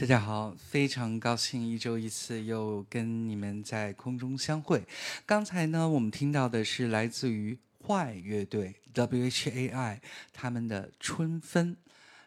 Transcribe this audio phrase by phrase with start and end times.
[0.00, 4.82] 大家好，非常高兴一周一次又跟你们在空中相会。
[5.26, 10.00] 刚才呢，我们听到的是来自于坏乐队 W.H.A.I
[10.32, 11.76] 他们的《春分》。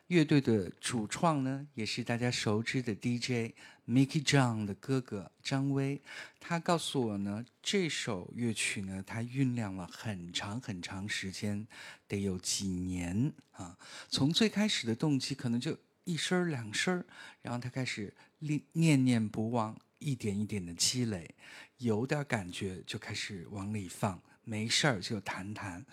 [0.06, 3.56] 乐队的主创呢，也是大家熟知的 DJ
[3.88, 6.00] Mickey John 的哥哥张威。
[6.40, 11.66] 他告诉我呢，这首乐曲呢，他酝酿了很长很长时间，
[12.08, 13.76] 得有几年啊。
[14.10, 15.76] 从最开始的动机，可能就。
[16.04, 17.04] 一声两声，
[17.42, 21.34] 然后他开始念念念不忘，一点一点的积累，
[21.78, 25.86] 有点感觉就开始往里放，没事儿就弹弹。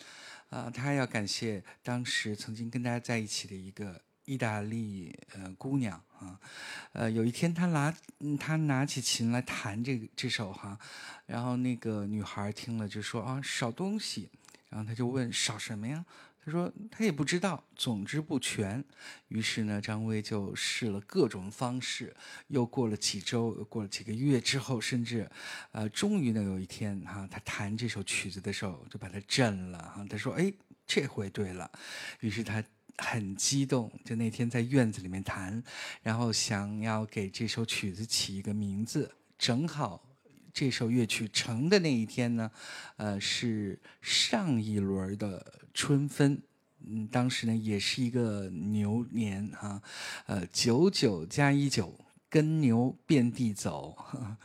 [0.48, 6.40] 啊，他要感谢当时曾经跟大家在一起的一个意大利呃姑娘啊，
[6.92, 7.96] 呃，有一天他拿
[8.38, 10.76] 他拿起琴来弹这这首哈，
[11.26, 14.28] 然后那个女孩听了就说啊少东西，
[14.70, 16.04] 然后他就问少什么呀？
[16.44, 18.82] 他说他也不知道，总之不全。
[19.28, 22.16] 于是呢，张威就试了各种方式。
[22.48, 25.30] 又过了几周，又过了几个月之后，甚至，
[25.72, 30.06] 呃，终于呢有一天哈，他弹这首曲子的时候就把他震了哈。
[30.08, 30.52] 他说：“哎，
[30.86, 31.70] 这回对了。”
[32.20, 32.64] 于是他
[32.96, 35.62] 很激动，就那天在院子里面弹，
[36.02, 40.06] 然后想要给这首曲子起一个名字，正好。
[40.52, 42.50] 这首乐曲成的那一天呢，
[42.96, 46.42] 呃，是上一轮的春分，
[46.86, 49.82] 嗯，当时呢也是一个牛年啊，
[50.26, 51.94] 呃，九九加一九，
[52.28, 53.96] 耕牛遍地走。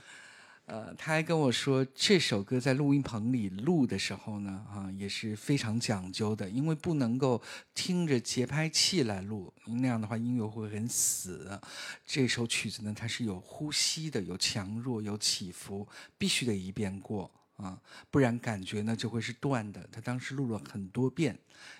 [0.68, 7.40] 呃，他还跟我说，这首歌在录音棚里录的时候呢，啊，也是非常讲究的，因为不能够
[7.76, 11.62] 听着节拍器来录，那样的话音乐会很死。
[12.04, 15.88] 这首曲子呢，它是有呼吸的，有强弱，有起伏，
[16.18, 19.88] 必须得一遍过啊，不然感觉呢就会是断的。
[19.92, 21.38] 他当时录了很多遍，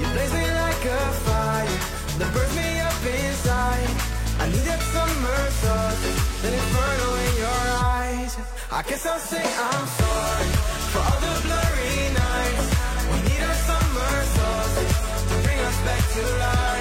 [0.00, 1.78] You blaze me like a fire
[2.18, 3.90] that burns me up inside.
[4.42, 7.62] I need that summer solstice, that inferno in your
[7.94, 8.32] eyes.
[8.72, 10.50] I guess I'll say I'm sorry
[10.90, 12.66] for all the blurry nights.
[13.06, 14.96] We need a summer solstice
[15.30, 16.79] to bring us back to life.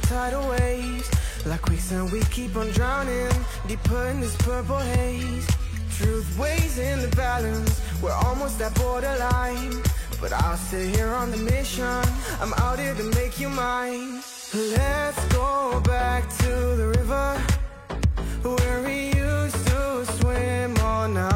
[0.00, 1.10] Tidal waves.
[1.46, 3.30] Like we quicksand, we keep on drowning
[3.66, 5.46] deeper in this purple haze.
[5.96, 9.82] Truth weighs in the balance, we're almost at borderline.
[10.20, 12.02] But I'll stay here on the mission.
[12.40, 14.22] I'm out here to make you mine.
[14.54, 16.50] Let's go back to
[16.80, 17.42] the river
[18.42, 21.35] where we used to swim all night.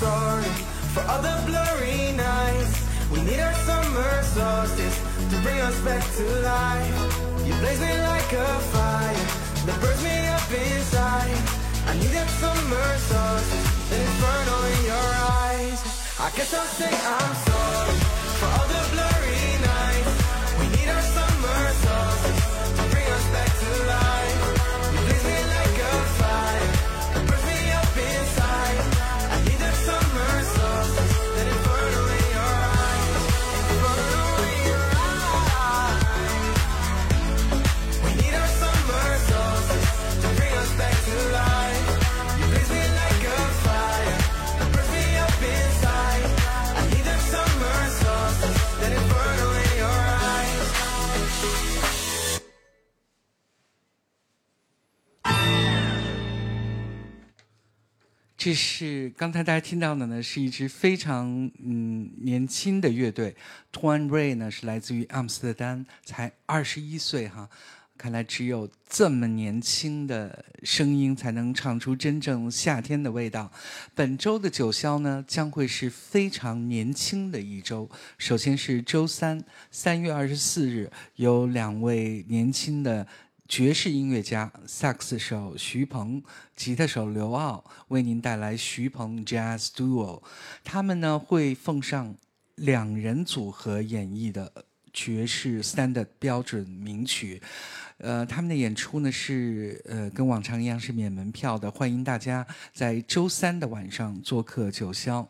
[0.00, 0.52] Sorry
[0.92, 2.74] for all the blurry nights.
[3.12, 4.98] We need our summer solstice
[5.30, 6.98] to bring us back to life.
[7.46, 9.26] You blaze me like a fire
[9.66, 11.40] that burns me up inside.
[11.88, 15.10] I need that summer solstice, that inferno in your
[15.44, 15.80] eyes.
[16.20, 17.98] I guess I'll say I'm sorry
[18.40, 18.65] for all
[58.46, 63.34] 这是刚才大家听到的呢，是一支非常嗯年轻的乐队
[63.72, 67.50] ，Twan Ray 呢是来自于阿姆斯特丹，才二十一岁哈。
[67.98, 73.50] 看来只有这么年轻的声音才能唱出真正夏天的味道。
[73.96, 77.90] 本周的九霄呢，将会是非常年轻的一周。
[78.16, 83.04] 首先是周三，三月二十四日，有两位年轻的
[83.48, 86.22] 爵士音乐家，萨克斯手徐鹏、
[86.56, 90.20] 吉他手刘傲，为您带来徐鹏 Jazz Duo。
[90.64, 92.16] 他们呢会奉上
[92.56, 94.52] 两人组合演绎的
[94.92, 97.40] 爵士 Standard 标准名曲。
[97.98, 105.26] 呃，他们的演出呢是呃跟往常一样是免门票的，欢迎大家在周三的晚上做客九霄。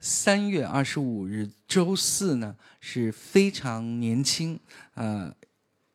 [0.00, 4.58] 三月二十五日周四呢是非常年轻，
[4.94, 5.32] 呃，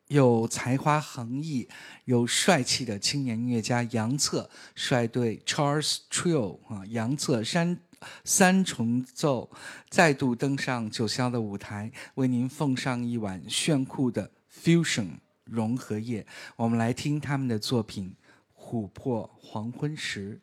[0.07, 1.67] 有才华横溢、
[2.05, 7.79] 有帅气的青年音乐家杨策率队 Charles Trio 啊，杨策三
[8.23, 9.49] 三重奏
[9.89, 15.19] 再度登上九霄的舞台，为您奉上一碗炫酷的 Fusion。
[15.45, 18.15] 融合夜，我们来听他们的作品
[18.59, 20.41] 《琥珀黄昏时》。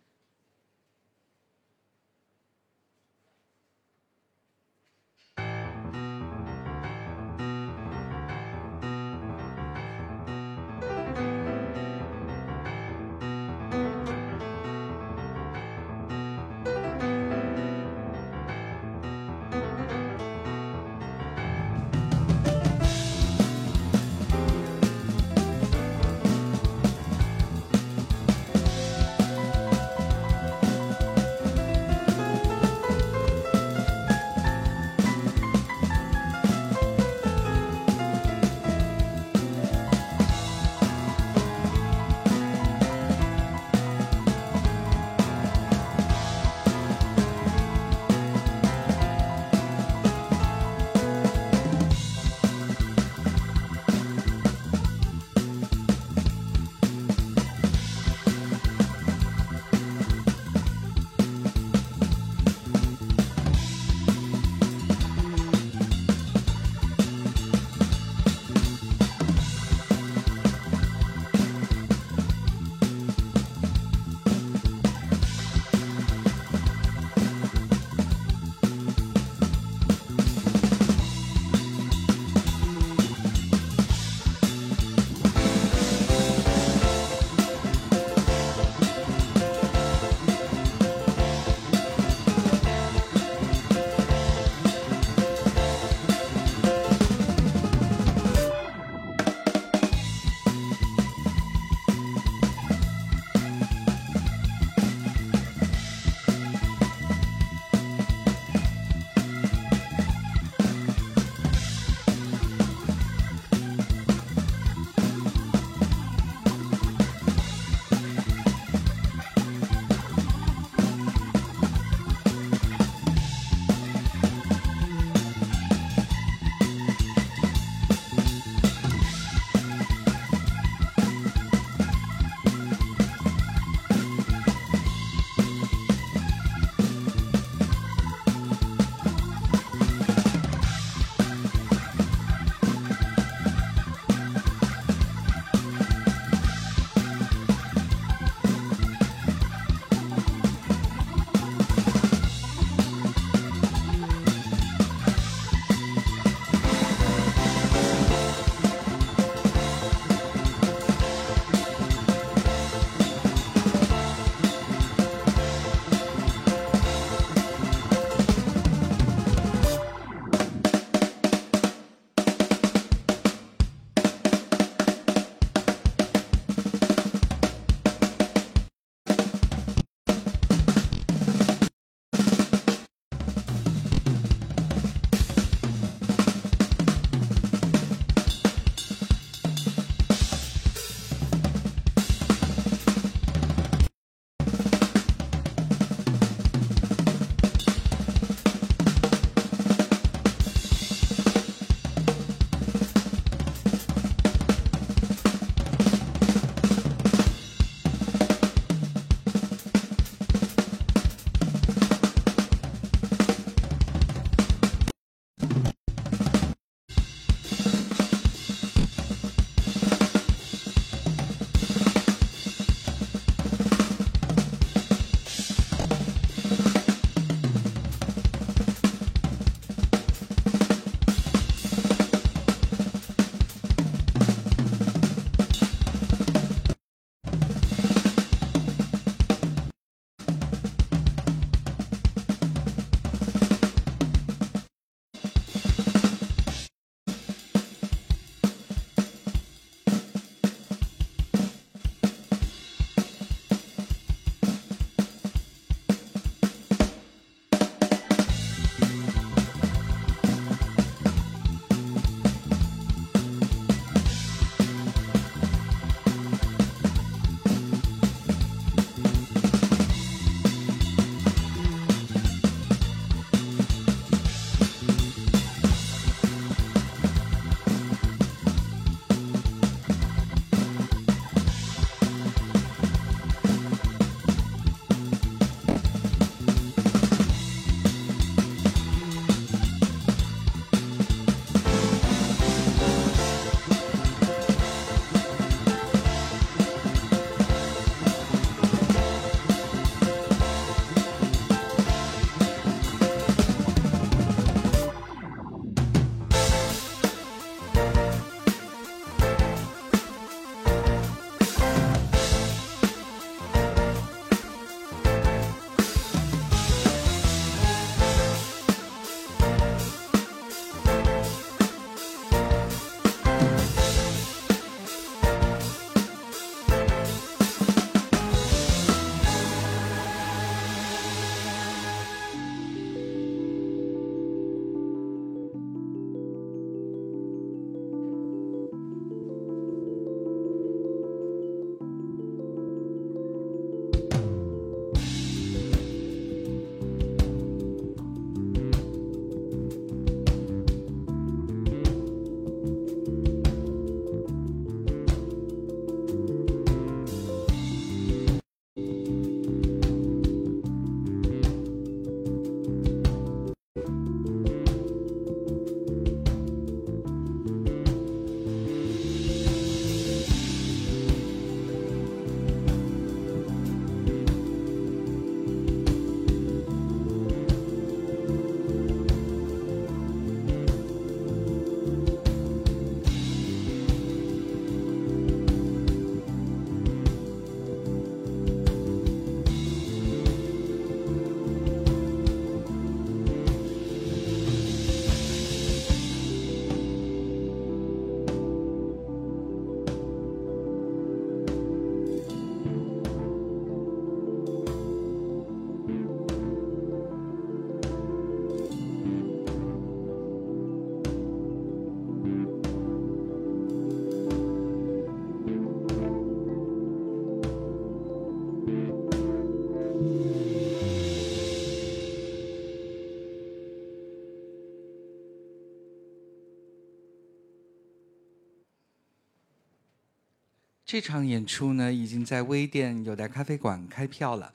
[430.92, 434.52] 这场演出呢，已经在微店有待咖啡馆开票了，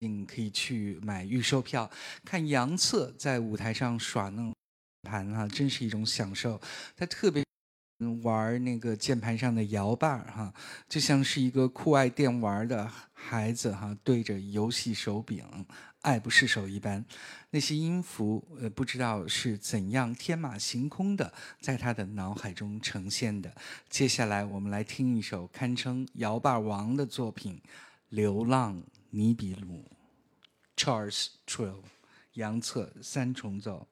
[0.00, 1.88] 您可以去买预售票，
[2.24, 4.52] 看杨策在舞台上耍弄
[5.02, 6.60] 盘啊，真是一种享受。
[6.96, 7.44] 他特别
[8.22, 10.52] 玩那个键盘上的摇把哈，
[10.88, 15.44] 就像是一个酷爱电玩的孩子哈，对着游戏手柄
[16.02, 17.04] 爱不释手一般。
[17.50, 23.54] 那些音符呃，不知道是怎样天马行空的在他的脑海中呈现的。
[23.88, 27.60] 接下来我们来听一首堪称摇把王的作品
[28.08, 29.84] 《流浪尼比鲁》
[30.82, 31.82] ，Charles Trill，
[32.34, 33.86] 杨策三重奏。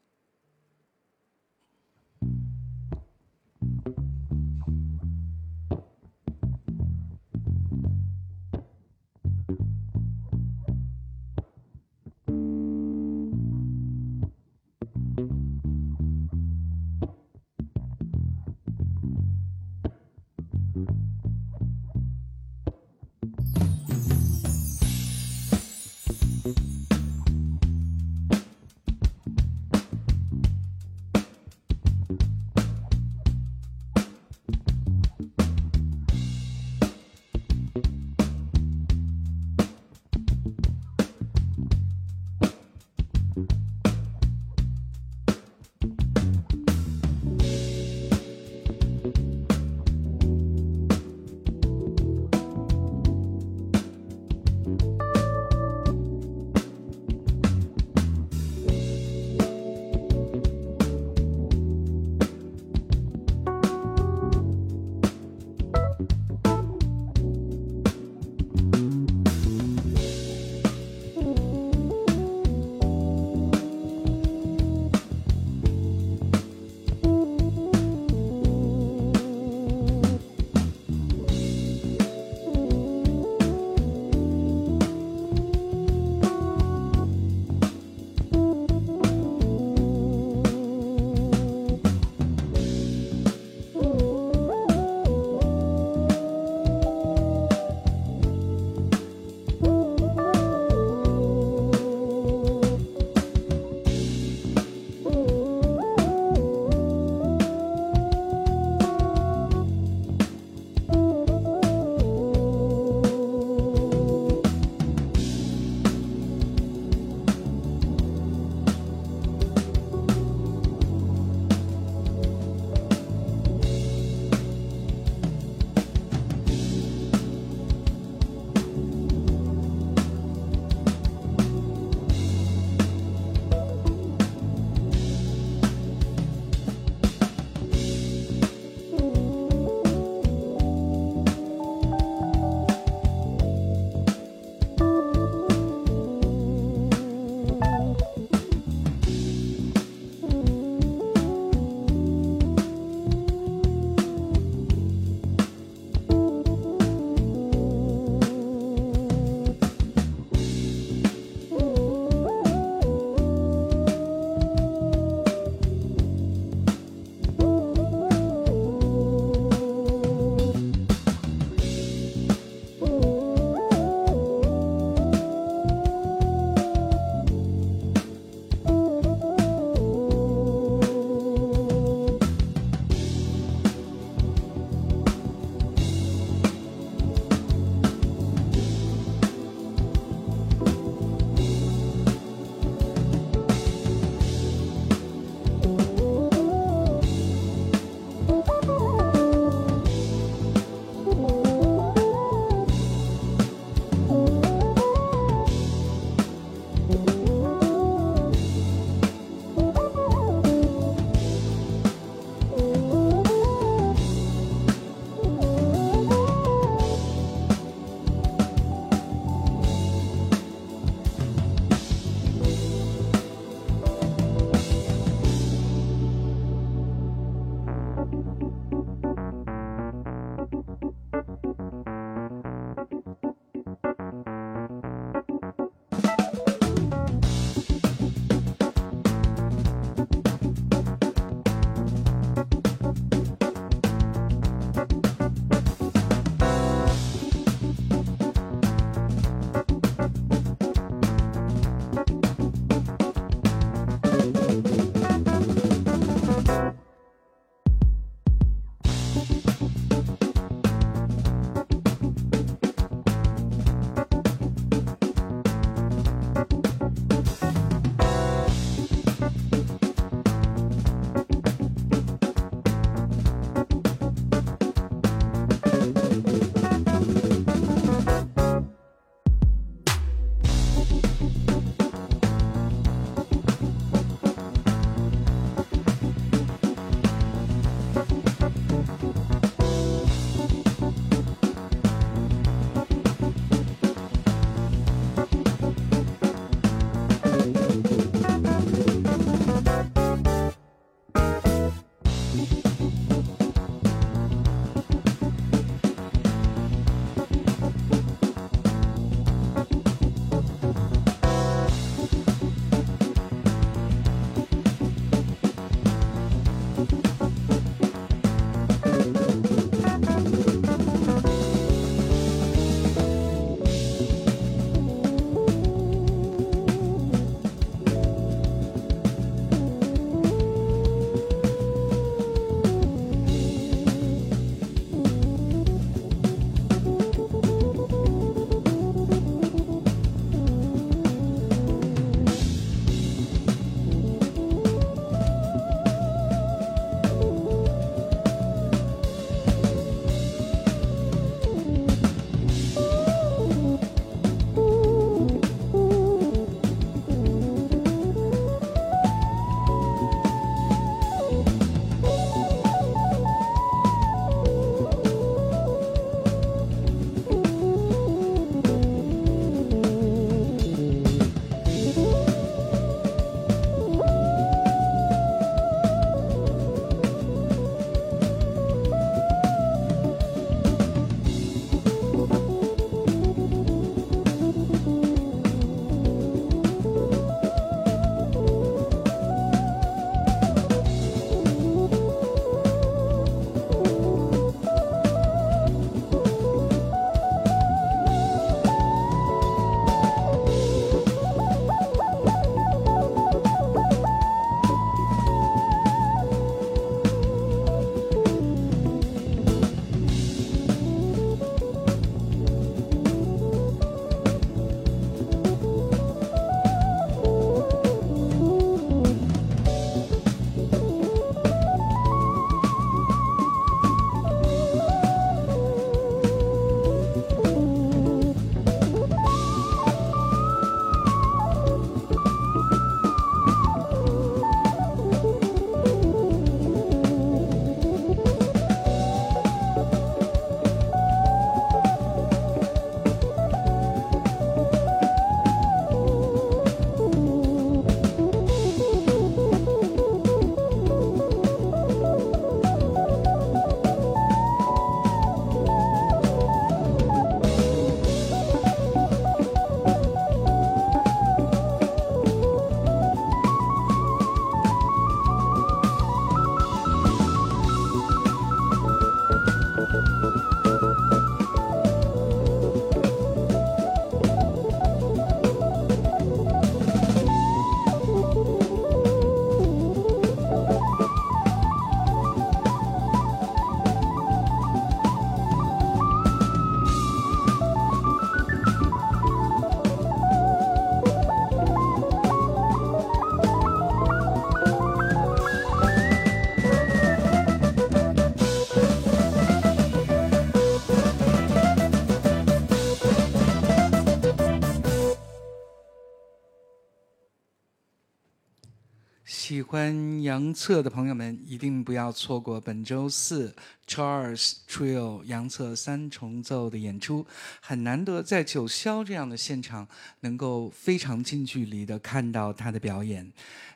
[509.51, 513.53] 喜欢杨策的朋友们，一定不要错过本周四
[513.85, 517.27] Charles Trio 杨策三重奏的演出。
[517.61, 519.89] 很难得在九霄这样的现场，
[520.21, 523.29] 能够非常近距离的看到他的表演。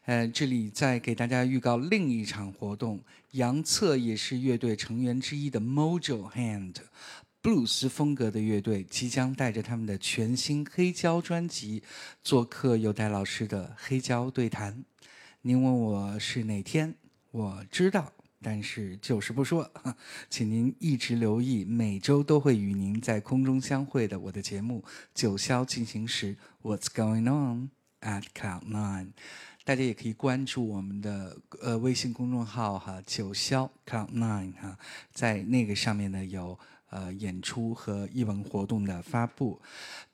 [0.05, 3.01] 呃，这里再给大家预告另一场活动，
[3.33, 6.77] 杨策也是乐队成员之一的 Mojo Hand。
[7.43, 11.83] 布鲁斯风格的乐队即将带着他们的全新黑胶专辑
[12.23, 14.85] 做客有代老师的黑胶对谈。
[15.47, 16.95] 您问我是哪天，
[17.31, 19.71] 我知道，但是就是不说。
[20.31, 24.83] 请您一直留意，每周都会与您在空中相会的我的节目
[25.15, 27.69] 《九霄进行时》，What's going on
[28.01, 29.09] at Cloud Nine？
[29.65, 34.79] 大家也可以关注我们的呃微信公众号哈，九霄 Cloud Nine 哈，
[35.13, 36.59] 在那个上面呢有。
[36.95, 39.61] 呃，演出和艺文活动的发布，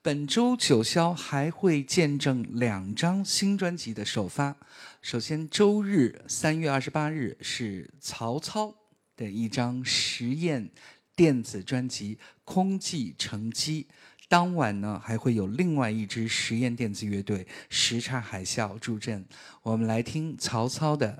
[0.01, 4.57] 本周九霄还会见证两张新专辑的首发。
[5.03, 8.75] 首先，周日三月二十八日是曹操
[9.15, 10.71] 的一张实验
[11.15, 13.87] 电子专辑《空寂乘机》，
[14.27, 19.23] 当晚呢还会有另外一支实验电子乐队时差海啸助阵。
[19.63, 21.09] 我们来听曹操的《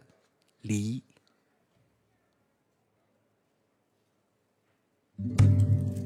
[0.63, 1.01] 离》。
[5.23, 6.00] Thank you.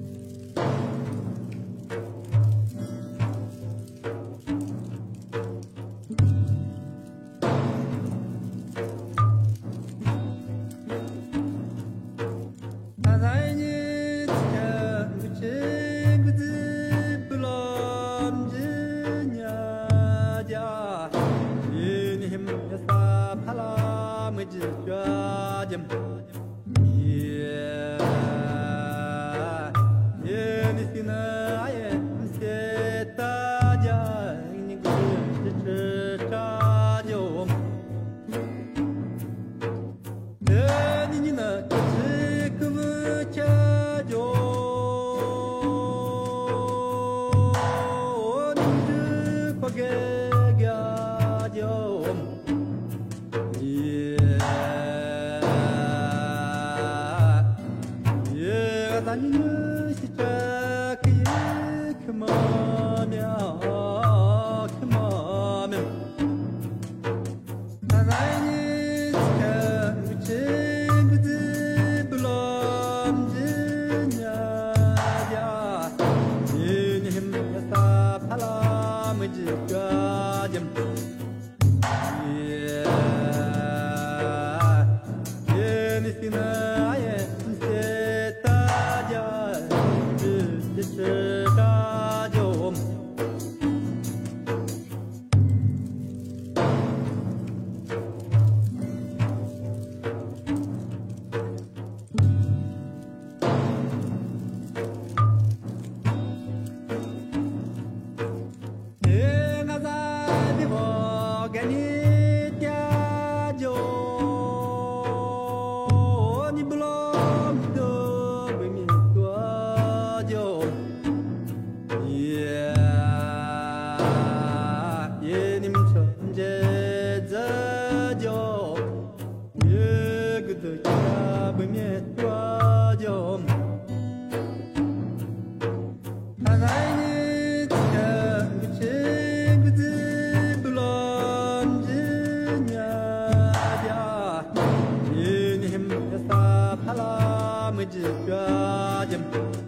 [147.85, 149.64] 会只抓着。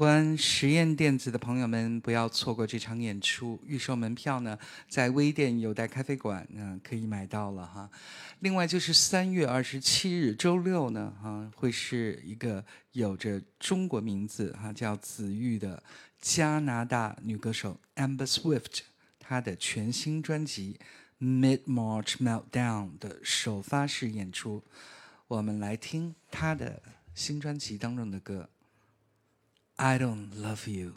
[0.00, 3.60] 欢实验电子的朋友们，不要错过这场演出。
[3.66, 4.58] 预售门票呢，
[4.88, 7.90] 在微店有待咖啡馆，嗯、可以买到了哈。
[8.38, 15.82] 另外就是三月二十七日周六呢，哈、会是一个有着中国名字哈、叫子玉的
[16.18, 18.80] 加拿大女歌手 Amber Swift，
[19.18, 20.80] 她的全新专辑
[21.22, 24.62] 《Mid March Meltdown》的首发式演出。
[25.28, 26.82] 我们来听她的
[27.14, 28.48] 新专辑当中的歌。
[29.82, 30.92] I don't love you.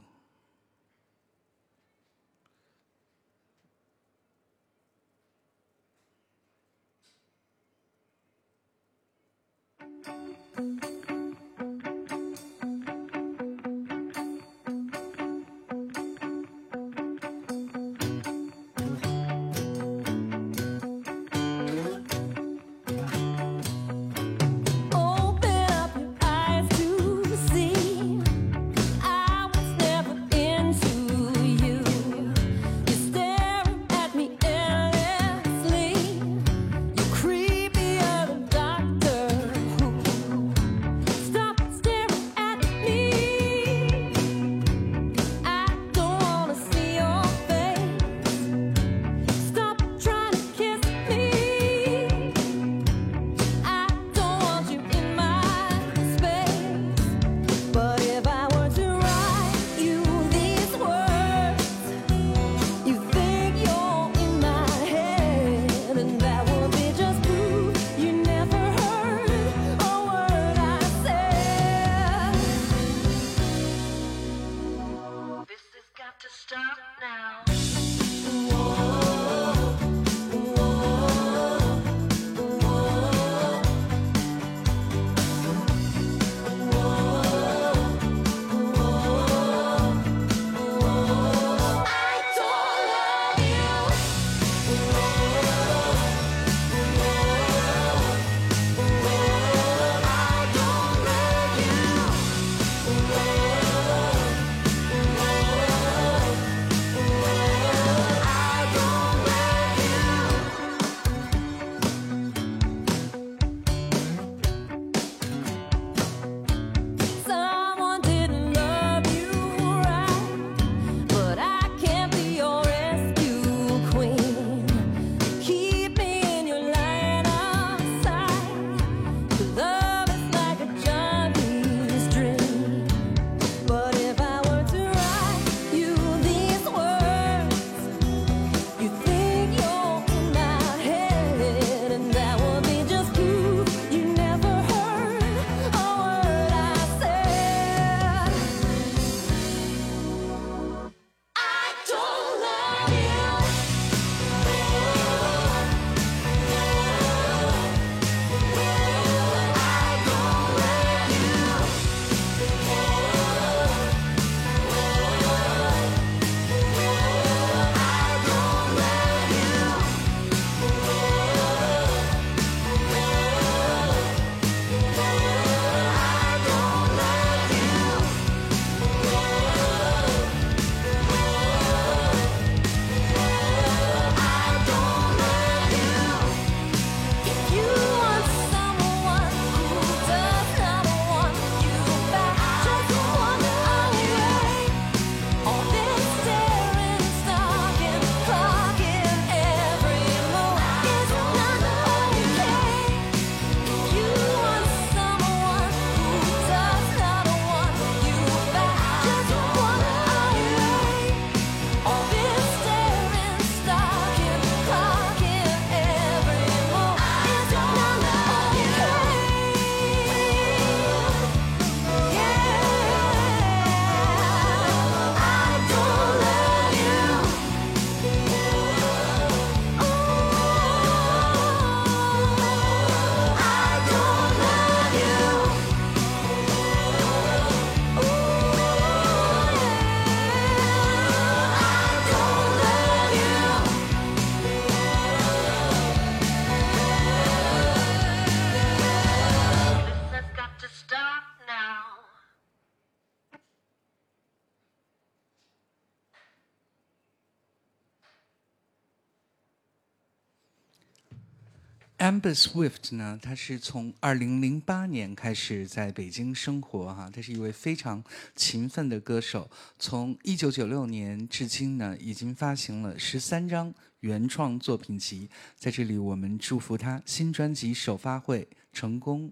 [262.03, 268.03] Amber Swift 呢，他是从二零零八年开始在北京生活哈，他是一位非常
[268.35, 269.49] 勤奋的歌手。
[269.79, 275.29] 从一九九六年至今呢，已经发行了十三张原创作品集。
[275.55, 278.49] 在这里，我们祝福他新专辑首发会。
[278.73, 279.31] 成功。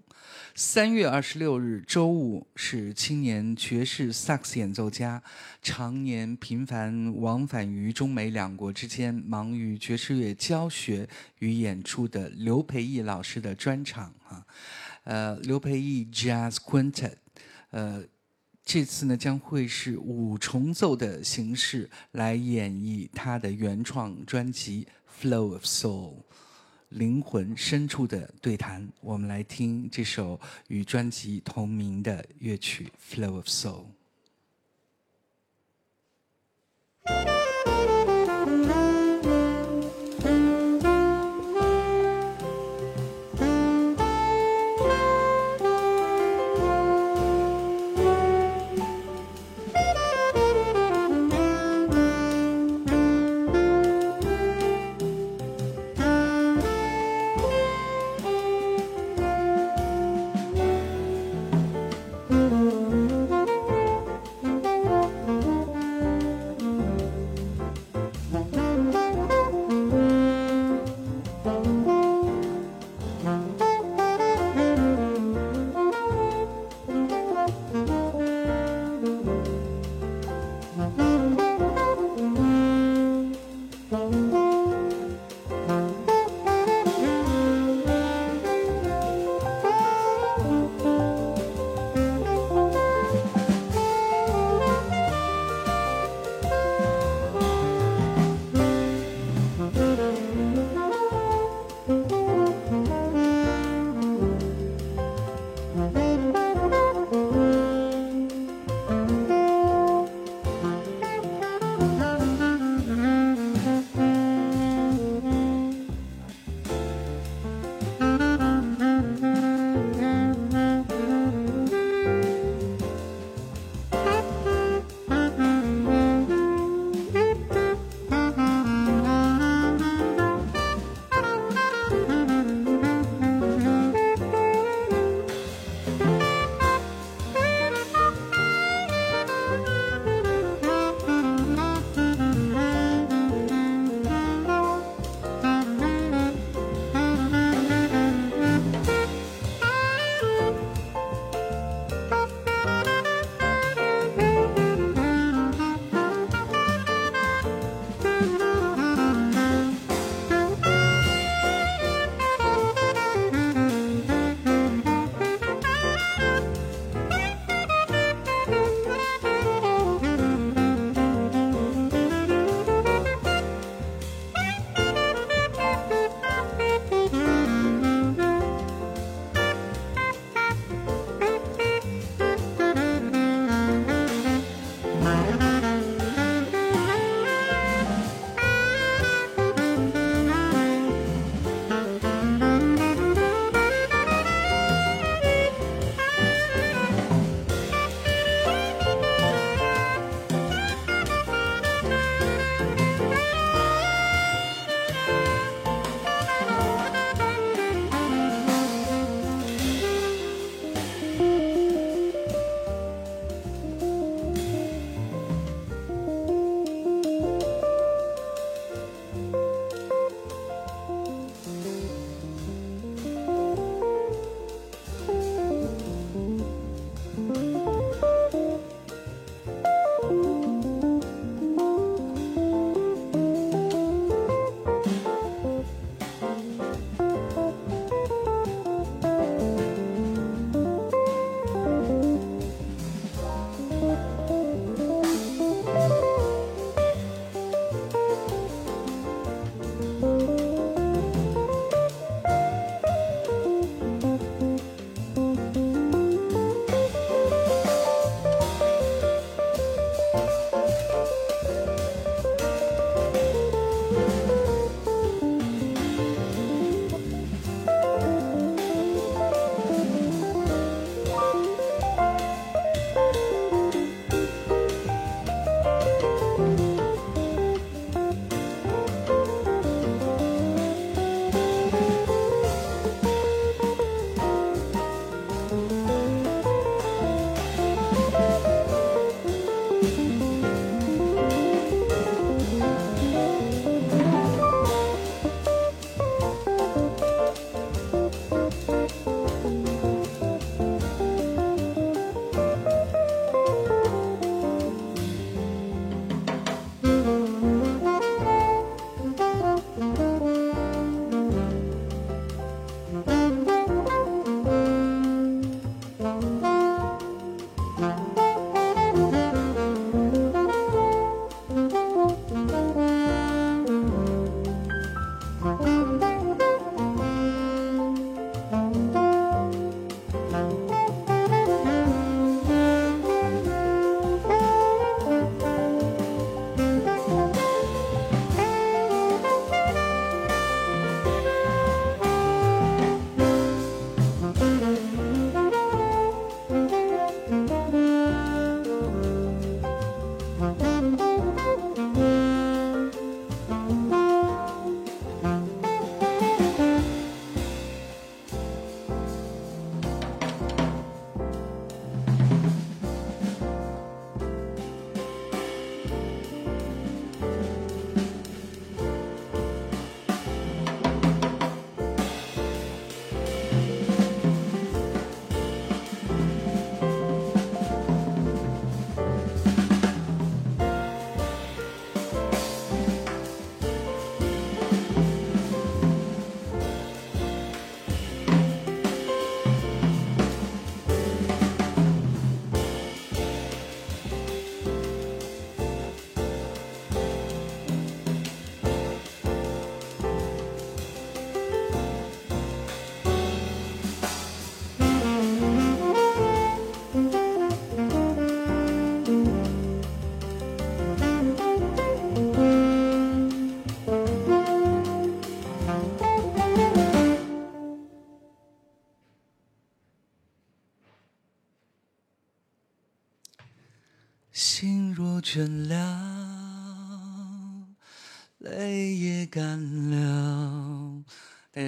[0.54, 5.22] 三月二十六日周五是青年爵士萨克斯演奏家，
[5.60, 11.08] 常年频繁往返于中美两国之间，忙于爵士乐教学
[11.40, 14.46] 与演出的刘培义老师的专场啊。
[15.04, 17.14] 呃，刘培义 Jazz Quintet，
[17.70, 18.04] 呃，
[18.64, 24.86] 这次呢将会是五重奏的形式来演绎他的原创专辑
[25.28, 26.14] 《Flow of Soul》。
[26.92, 30.38] 灵魂深处的对谈，我们来听这首
[30.68, 33.84] 与专辑同名的乐曲《Flow of Soul》。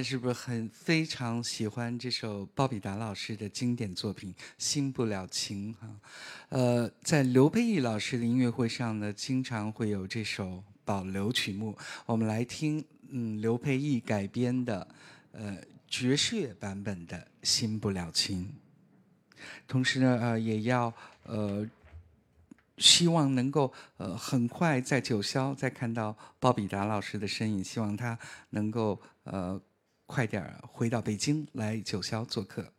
[0.05, 5.89] 是不是很非常喜欢这首鲍比达老师的经典作品《新不了情》哈？
[6.51, 11.75] 呃，在刘佩义老师的音乐会上呢，经常会有这首保留曲目，
[12.05, 14.87] 我们来听嗯刘佩义改编的
[15.33, 15.57] 呃
[15.89, 18.53] 爵士乐版本的《新不了情》。
[19.67, 20.93] 同时呢，呃，也要
[21.23, 21.67] 呃。
[22.79, 28.19] 希望能够呃很快在九霄再看到鲍比达老师的身影，希望他
[28.51, 29.61] 能够呃
[30.07, 32.73] 快点回到北京来九霄做客。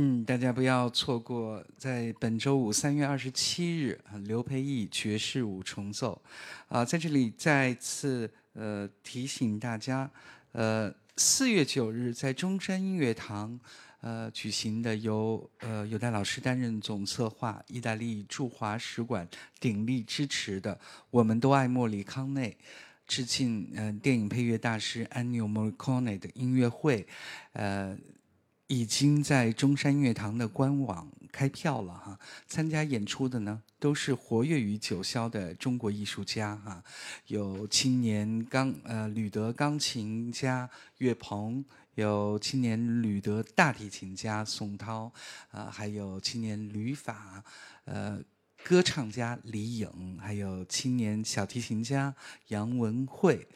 [0.00, 6.22] 嗯，大家不要错过，在本周五三月二十七日，刘培义爵士舞重奏，
[6.68, 10.08] 啊，在这里再次呃提醒大家，
[10.52, 13.58] 呃，四月九日在中山音乐堂
[14.00, 19.28] 呃举行的由呃有代老师担任总策划，意大利驻华使馆
[19.58, 20.78] 鼎力支持的，
[21.10, 22.56] 我们都爱莫里康内。
[23.08, 27.06] 致敬呃电影配乐大师 Ennio Morricone 的音乐会，
[27.54, 27.96] 呃，
[28.68, 32.18] 已经在中山音乐堂的官网开票了哈。
[32.46, 36.82] 参加演出的呢，都是活跃于九霄的中国艺术家哈，
[37.26, 41.64] 有青年钢呃吕德钢琴家岳鹏，
[41.96, 45.12] 有青年吕德大提琴家宋涛，
[45.50, 47.42] 啊，还有青年吕法
[47.84, 48.22] 呃。
[48.64, 52.12] 歌唱家李颖，还有青年小提琴家
[52.48, 53.46] 杨文慧，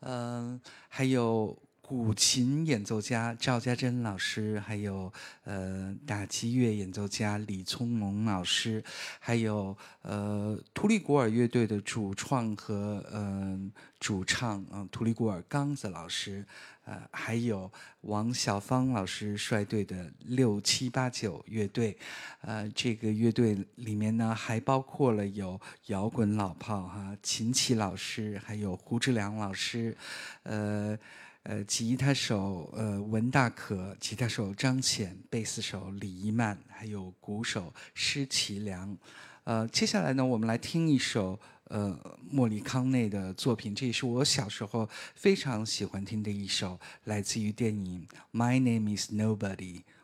[0.00, 1.56] 嗯、还有
[1.88, 5.10] 古琴演奏家赵家珍老师，还有
[5.44, 8.84] 呃打击乐演奏家李聪龙老师，
[9.18, 16.44] 还有呃图里古尔乐队的主创和嗯、主唱嗯、图里古尔刚子老师，
[16.84, 17.72] 呃还有
[18.02, 21.96] 王小芳老师率队的六七八九乐队，
[22.42, 29.96] 呃这个乐队里面呢还包括了有摇滚老炮哈秦琪老师，还有胡志良老师，
[30.42, 30.98] 呃。
[31.44, 38.96] 呃，吉他手呃文大可，吉他手张浅，贝斯手李一曼，还有鼓手施其良。
[39.44, 48.06] 呃，接下来呢，我们来听一首呃莫里康内的作品，这也是我小时候非常喜欢听的一首，来自于电影
[48.38, 49.56] 《My Name Is Nobody》，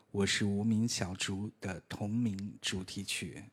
[0.09, 3.43] 我是无名小卒的同名主题曲。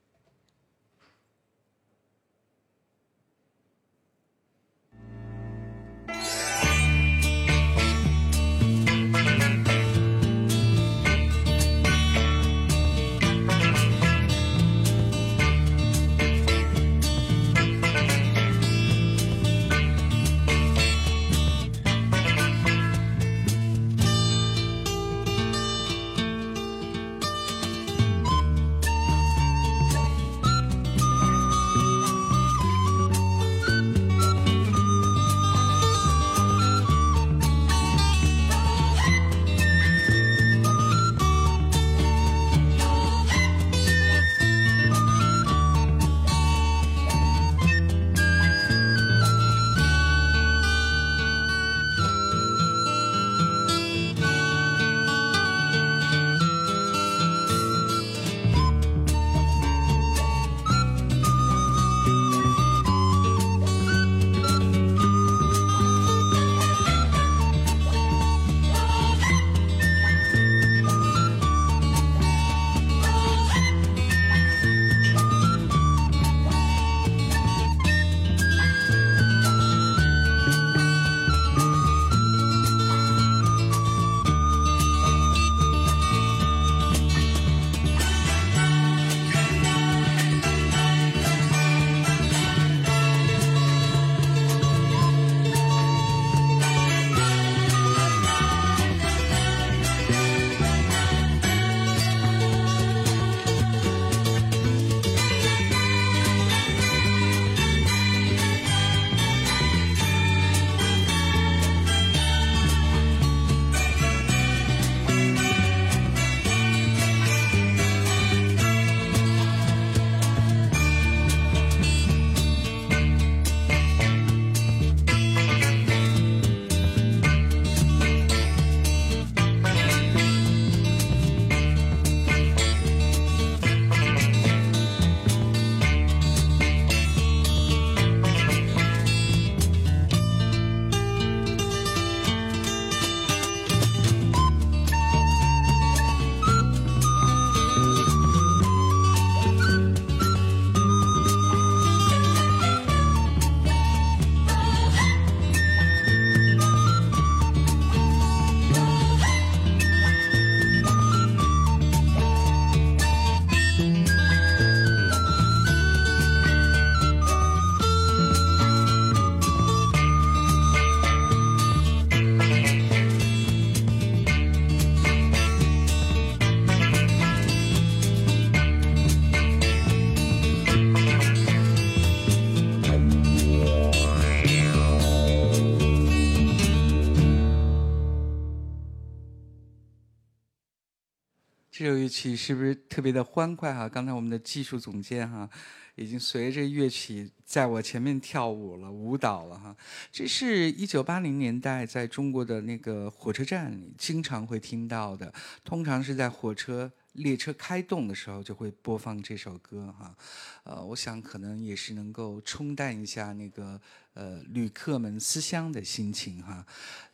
[191.82, 193.88] 这首乐曲是不是特别的欢快哈？
[193.88, 195.50] 刚才我们的技术总监哈，
[195.96, 199.76] 已经随着乐曲在我前面跳舞了，舞蹈了哈。
[200.12, 210.16] 这是一九八零年代在中国的那个火车站里经常会听到的，通常是在火车列车开动的时候就会播放这首歌哈。
[210.62, 213.80] 呃，我想可能也是能够冲淡一下那个
[214.14, 216.64] 呃旅客们思乡的心情哈。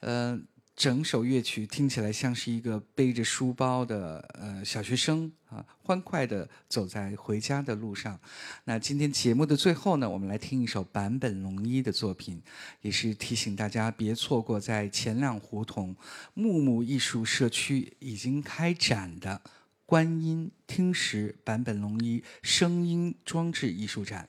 [0.00, 0.38] 呃。
[0.78, 8.16] 整首乐曲听起来像是一个背着书包的呃小学生啊，欢快的走在回家的路上。
[8.62, 12.40] 那今天节目的最后呢，我们来听一首坂本龙一的作品，
[12.80, 15.96] 也是提醒大家别错过在前两胡同
[16.34, 19.42] 木木艺术社区已经开展的。
[19.84, 24.28] 观音听石坂本龙一声音装置艺术展，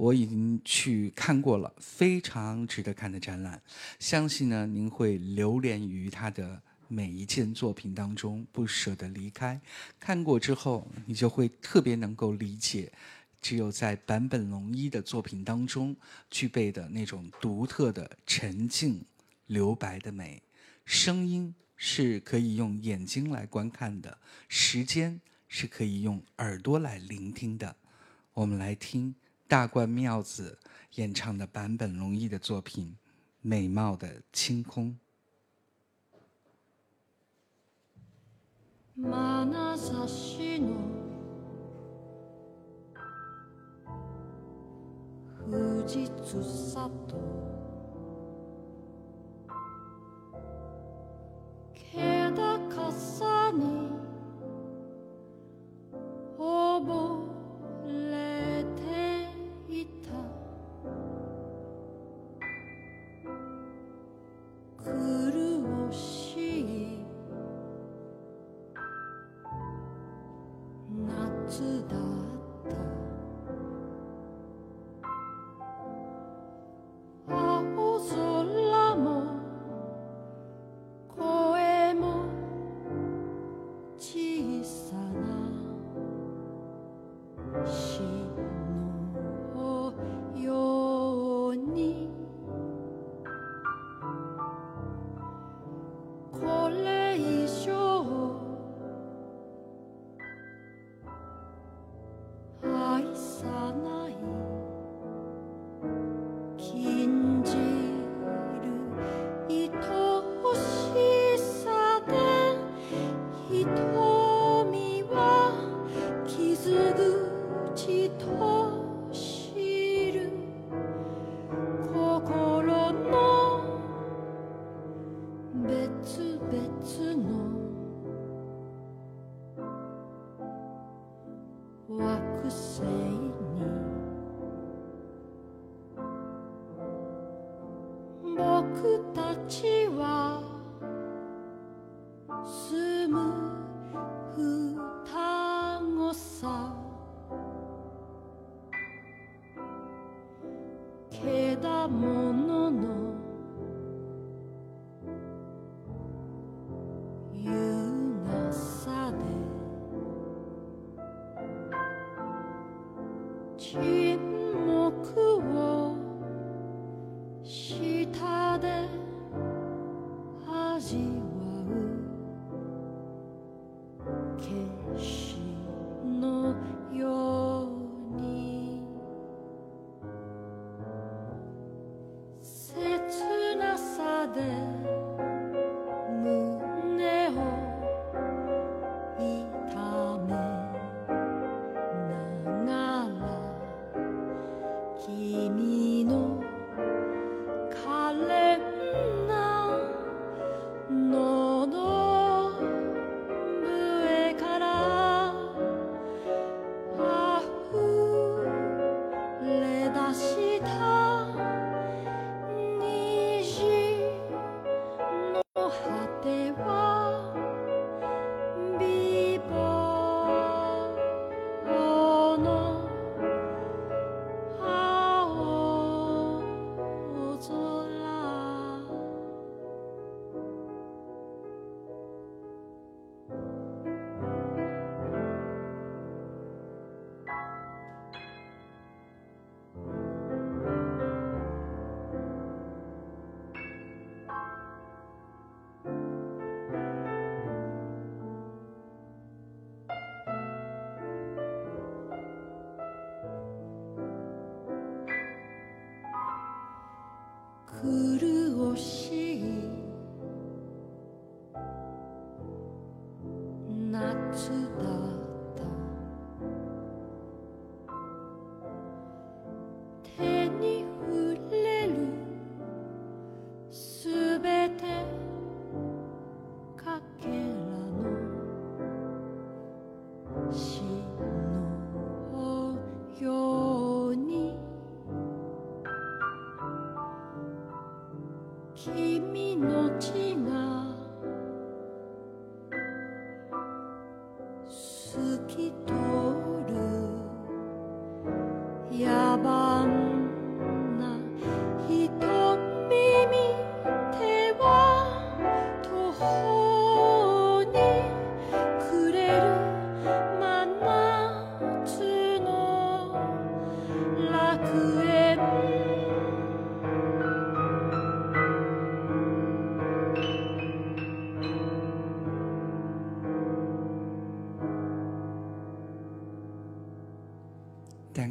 [0.00, 3.60] 我已经去看过了，非常值得看的展览。
[3.98, 9.60] 相信呢，您会流连于他的每一件作品当中，不舍得离开。
[9.98, 12.90] 看过之后，你就会特别能够理解，
[13.42, 15.94] 只有在坂本龙一的作品当中
[16.30, 19.04] 具备的那种独特的沉静、
[19.48, 20.42] 留白的美，
[20.86, 21.54] 声音。
[21.82, 27.74] 是可以用眼睛来观看的，时间是可以用耳朵来聆听的。
[28.34, 29.14] 我们来听
[29.50, 30.56] 大贯妙子
[30.94, 32.86] 演唱的坂本龙一的作品
[33.40, 34.86] 《美貌的清空》。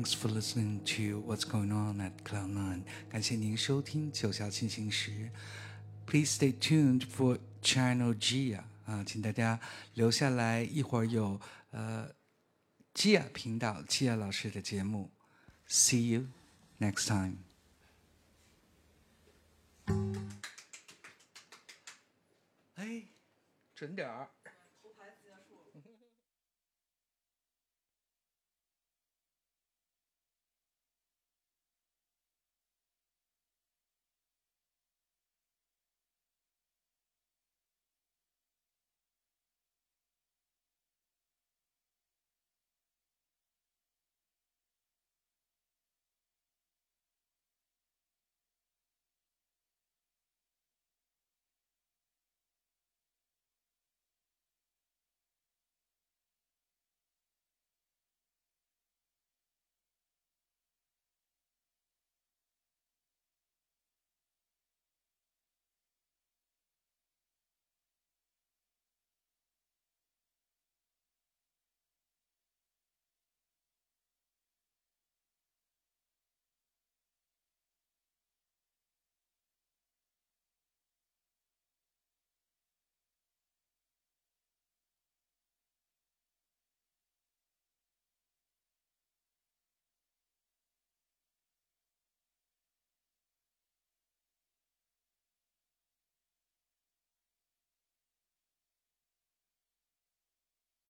[0.09, 2.85] Thanks for listening to What's Going On at Cloud Nine。
[3.11, 5.31] 感谢您收听九霄进行时。
[6.07, 9.61] Please stay tuned for Channel Gia 啊，请大家
[9.93, 11.39] 留下来，一会儿有
[11.71, 12.11] 呃
[12.95, 15.11] Gia 频道 Gia 老师的节目。
[15.69, 16.29] See you
[16.79, 17.37] next time。
[22.77, 23.03] 哎，
[23.75, 24.31] 准点儿。